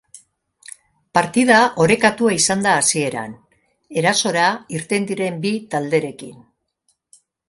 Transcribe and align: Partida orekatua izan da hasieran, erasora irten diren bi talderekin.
Partida 1.17 1.57
orekatua 1.83 2.31
izan 2.37 2.65
da 2.67 2.73
hasieran, 2.77 3.35
erasora 4.03 4.47
irten 4.79 5.05
diren 5.13 5.37
bi 5.45 5.53
talderekin. 5.75 6.33